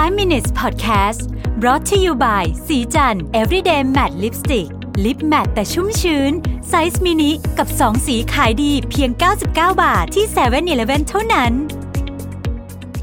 [0.00, 1.20] 5 minutes podcast
[1.60, 4.68] brought to you by ศรีจันทร์ everyday matte lipstick
[5.04, 6.32] lip matte แต่ชุ่มชื้น
[6.68, 9.10] ไซส์มินิกับ 2 สีขายดีเพียง
[9.42, 9.46] 99
[9.82, 11.52] บาทที่7 e เ e ่ e อเท่านั้น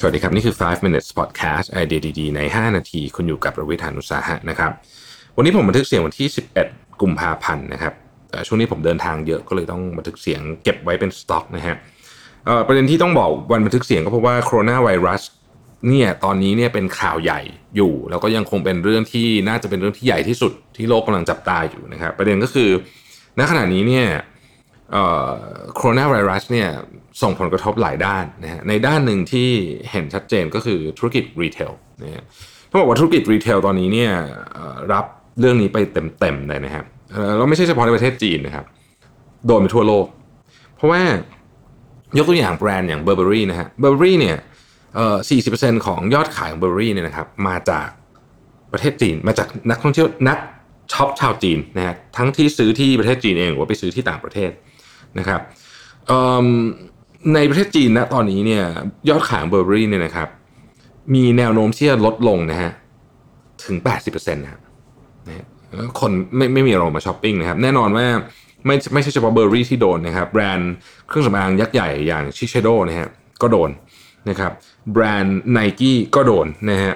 [0.00, 4.70] สวัสดีครับ นี่คือ 5 minutes podcast ไอเดียดีๆใน 5 นาที คุณอยู่กับรวิศ หาญอุตสาหะนะครับ
[5.36, 6.28] วันนี้ผมบันทึกเสียงวันที่
[6.64, 7.92] 11 กุมภาพันธ์นะครับ
[8.46, 11.76] ช่วงนี้ผมเดินทางเยอะก็เลยต้องบันทึกเสียงเก็บไว้เป็นสต็อกนะฮะ
[12.66, 15.22] ประเด็นที่ต้องบอกวันบันทึกเสียงก็เพราะว่าโคโรนาไวรัส
[15.86, 17.40] เนี่ยตอนนี้เนี่ยเป็นข่าวใหญ่
[17.76, 22.70] อยู่ แล้วก็ยังคงเป็นเรื่องที่น่าจะเป็นเรื่องที่ใหญ่ที่สุดที่โลกกำลังจับตาอยู่นะครับ ประเด็นก็คือ
[23.38, 24.06] ณขณะนี้เนี่ย
[24.92, 26.68] โคโรนาไวรัสเนี่ย
[27.22, 29.48] ส่งผลกระทบหลายด้านนะฮะในด้านหนึ่งที่
[29.90, 32.24] เห็นชัดเจนก็คือธุรกิจ retail นะฮะ
[32.70, 34.12] ต้องบอกว่าธุรกิจ retail ตอนนี้เนี่ย
[34.92, 35.04] รับ
[35.40, 38.64] เรื่องนี้ไปเต็มๆเลยนะครับเอ่อแล้วไม่ใช่เฉพาะในประเทศจีนนะครับ
[39.46, 40.06] โดนไปทั่วโลก
[40.76, 41.02] เพราะว่า
[42.18, 44.36] ยกตัวอย่างแบรนด์อย่าง Burberry นะฮะ Burberry เนี่ย
[44.94, 45.16] เอ่อ
[45.52, 47.88] 40%ของยอดขายของ Burberry เนี่ยนะครับมาจาก
[48.72, 50.38] ประเทศจีนมาจากนักท่องเที่ยวนัก
[50.92, 54.50] ช็อปชาวจีนนะฮะทั้งที่ซื้อที่ประเทศจีนเองหรือว่าไปซื้อที่ต่างประเทศ
[55.18, 55.40] นะครับ
[57.34, 58.64] ในประเทศจีนนะตอนนี้เนี่ย
[59.08, 60.28] ยอดขายของ Burberry เนี่ยนะครับ
[61.14, 62.70] มีแนวโน้มที่จะลดลงนะฮะ
[63.64, 63.76] ถึง
[64.06, 64.60] 80%นะครับ
[65.26, 65.46] นะฮะ
[66.00, 68.06] คนไม่ไม่มีอารมณ์มาช้อปปิ้งนะครับ แน่นอนว่า
[68.66, 70.72] ไม่ไม่ใช่เฉพาะเบอร์เบอรี่ที่โดนนะครับ แบรนด์
[71.08, 73.08] เครื่องสำอางยักษ์ใหญ่อย่างชิเชโดนะฮะ
[73.42, 73.70] ก็โดน
[74.28, 74.52] นะครับ
[74.92, 76.94] แบรนด์ไนกี้ก็โดนนะฮะ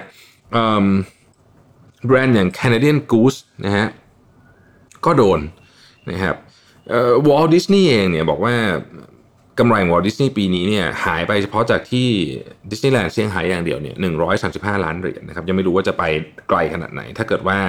[2.05, 3.87] แบรนด์อย่าง Canadian Goose นะฮะ
[5.05, 5.39] ก็โดน
[6.11, 6.35] นะครับ
[7.27, 8.55] วอลต์ดิสนีย์เองเนี่ยบอกว่า
[9.59, 12.07] กำไรของวอลต์ดิสนีย์ปีนี้เนี่ยหายไปเฉพาะจากที่
[12.71, 16.03] ดิสนีย์แลนด์เซี่ยงไฮ้อย่างเดียวเนี่ยหนึ่งร้อยสามสิบห้าล้านเหรียญนะครับยังไม่รู้ว่าจะไป
[16.49, 17.59] ไกลขนาดไหน ถ้าเกิดว่า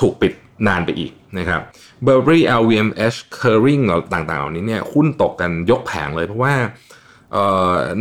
[0.00, 0.32] ถูกปิด
[0.66, 1.60] นานไปอีกนะครับ
[2.06, 6.54] Burberry LVMH Kering ต่างๆเหล่านี้เนี่ยหุ้นตกกันยกแผงเลยเพราะว่า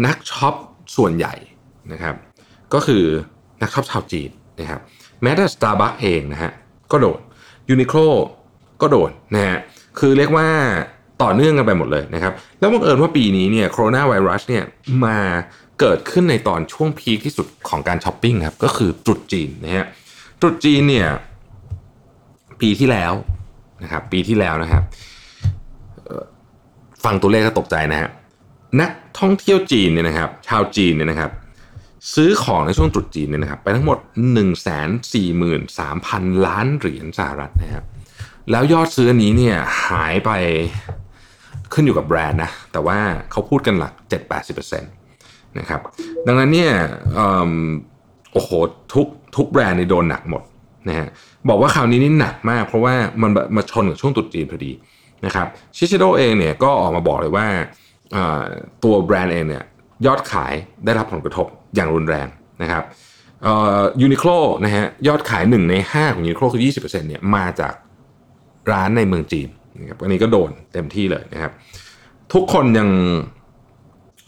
[0.06, 0.56] นักช็อป
[0.96, 1.34] ส่วนใหญ่
[1.92, 2.16] นะครับ
[2.74, 3.04] ก็คือ
[3.62, 4.80] นักช็อปชาวจีนนะครับ
[5.24, 6.52] แม้แต่ Starbucks เองนะฮะ
[6.92, 7.20] ก็โดน
[7.74, 8.08] Uniqlo
[8.82, 9.58] ก็โดนนะฮะ
[10.00, 10.48] คือเรียกว่า
[11.24, 14.64] ต่อเนื่องกันไปหมดเลยนะครับแล้วบังเอิญว่าปีนี้เนี่ยโคโรนาไวรัสเนี่ย
[15.06, 15.18] มา
[15.80, 19.86] เกิดขึ้นในตอนช่วงพีคที่สุดของการช้อปปิ้งครับก็คือตรุษจีนนะฮะ
[20.42, 21.08] ตรุษจีนเนี่ย
[22.62, 23.14] ปีที่แล้ว
[23.84, 24.84] นะครับปีที่แล้วนะครับ
[27.04, 28.10] ฟังตัวเลขก็ตกใจนะฮะ
[28.82, 31.32] นักท่องเที่ยวจีนเนี่ยนะครับ ชาวจีนเนี่ยนะครับ
[32.14, 33.98] ซื้อของในช่วงตรุษจีนเนี่ยนะครับ ไปทั้งหมด
[34.34, 34.80] 1 4 3
[35.14, 37.84] 0 0 0 ล้านเหรียญสหรัฐนะครับ
[38.52, 39.56] แล้วยอดซื้ออันนี้เนี่ย
[39.88, 40.32] หายไป
[41.74, 42.98] ขึ้นอยู่กับแบรนด์นะ แต่ว่า
[43.32, 43.94] เขาพูดกันหลัก
[44.58, 45.82] 7-80%นะครับ
[46.28, 46.72] ดังนั้นเนี่ย
[47.14, 47.52] เอิ่ม
[48.34, 48.50] โอ้โห
[48.94, 50.44] ทุกทุกแบรนด์ในโดนหนักหมด
[50.88, 51.08] นะฮะ
[51.50, 54.72] บอกว่าคราวนี้นี่หนักมาก เพราะว่ามันมาชนกับช่วงตรุษจีนพอดี
[55.26, 57.48] นะครับชิชิโดเองเนี่ยก็ออกมาบอกเลยว่า
[58.84, 59.64] ตัวแบรนด์เองเนี่ย
[60.06, 60.54] ยอดขาย
[60.86, 62.28] ได้รับผลกระทบอย่างรุนแรง
[62.62, 62.84] นะครับ
[64.02, 64.30] ยูนิโคล
[64.64, 67.74] นะฮะยอดขาย1ใน 5 ของยูนิโคลคือ 20%เนี่ยมาจาก
[68.72, 71.52] ร้านในเมืองจีนนะครับอันนี้ก็โดนเต็มที่เลยนะครับ
[72.34, 72.90] ทุกคนยัง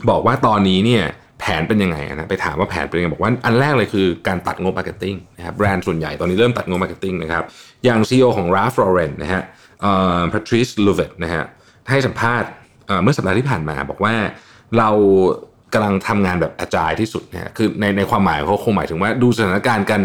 [0.10, 1.04] บอกว่าตอนนี้เนี่ย
[1.40, 7.44] แผนเป็นยังไงนะไปถามว่าแผนเป็นยังไงบอกว่าอันแรกเลยคือการตัดงบ marketing นะครับแบรนด์ส่วนใหญ่ตอนนี้เริ่มตัดงบ marketing นะครับ
[7.86, 9.42] อย่าง CEO ของ Ralph Lauren นะฮะ
[9.82, 11.44] เอ่อ Patrice Louvet นะฮะ
[11.90, 12.50] ให้สัมภาษณ์
[13.04, 14.14] เมื่อสัปดาห์ที่ผ่านมาบอกว่า
[14.78, 14.90] เรา
[15.74, 20.02] กำลังทำงานแบบ agile ที่สุดนะฮะคือในในความหมายเขาคงหมายถึงว่าดูสถานการณ์กัน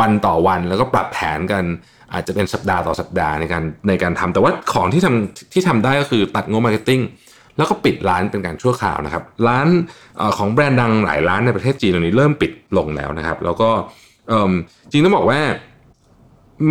[0.00, 1.64] วันต่อวัน แล้วก็ปรับแผนกัน
[2.12, 7.00] อาจจะเป็นสัปดาห์ต่อสัปดาห์ในการในการทำแต่ว่าของที่ทำที่ทำได้ก็คือตัดงบ marketing
[7.56, 13.70] แล้วก็ปิดร้านเป็นการชั่วคราวนะครับ ร้านของแบรนด์ดังหลายร้านในประเทศจีนตอนนี้เริ่มปิดลงแล้วนะครับ แล้วก็
[14.90, 15.40] จริงต้องบอกว่า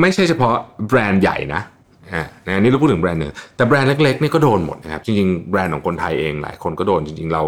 [0.01, 0.55] ไม่ใช่เฉพาะ
[0.87, 1.61] แบรนด์ใหญ่นะ
[2.11, 7.43] อ่านะนี่เราพูดถึงแบรนด์หนึ่งแต่แบรนด์เล็กๆนี่ก็โดนหมดนะครับจริงๆแบรนด์ของคนไทยเองหลายคนก็โดนจริงๆเรา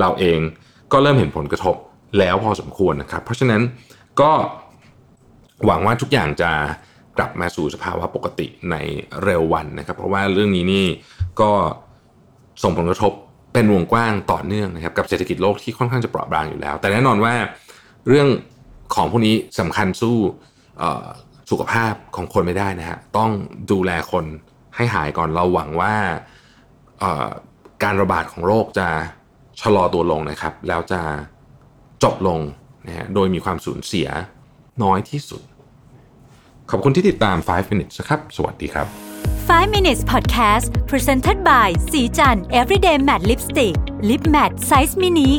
[0.00, 0.38] เราเอง
[0.92, 1.76] ก็เริ่มเห็นผลกระทบ
[2.18, 3.62] แล้วพอสมควรนะครับ เพราะฉะนั้น
[4.20, 4.30] ก็
[5.66, 6.50] หวังว่าทุกอย่างจะ
[7.18, 8.76] กลับมาสู่สภาวะปกติใน
[9.22, 10.86] เร็ววันนะครับ เพราะว่าเรื่องนี้นี่
[11.40, 11.50] ก็
[12.62, 13.12] ส่งผลกระทบ
[13.52, 17.34] เป็นวงกว้างต่อเนื่องนะครับกับเศรษฐกิจโลกที่ค่อนข้างจะเปราะบางอยู่แล้ว แต่แน่นอนว่า
[18.08, 18.28] เรื่อง
[18.94, 20.16] ของพวกนี้สำคัญสู้
[21.50, 23.30] สุขภาพของคนไม่ได้นะฮะต้อง
[23.70, 24.24] ดูแลคน
[24.76, 25.94] ให้หายก่อนเราหวังว่า
[27.82, 28.88] การระบาดของโรคจะ
[29.60, 31.00] ชะลอตัวลงนะครับ แล้วจะ
[32.02, 32.40] จบลง
[32.86, 34.08] นะฮะโดยมีความสูญเสีย
[34.82, 35.42] น้อยที่สุด
[36.70, 38.86] ขอบคุณที่ติดตาม 5 minutes นะครับ สวัสดีครับ
[39.38, 43.76] 5 minutes podcast presented by สีจัน everyday matte lipstick
[44.08, 45.30] lip matte size mini